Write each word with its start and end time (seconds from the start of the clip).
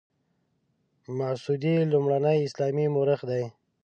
مسعودي 1.17 1.75
لومړنی 1.91 2.37
اسلامي 2.47 2.85
مورخ 2.95 3.21
دی. 3.29 3.43